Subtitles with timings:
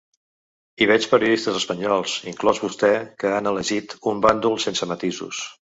[0.85, 5.49] I veig periodistes espanyols, inclòs vostè, que han elegit un bàndol sense matisos.